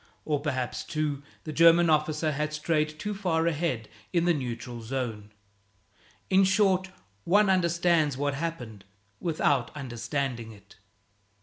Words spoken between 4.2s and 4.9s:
the neutral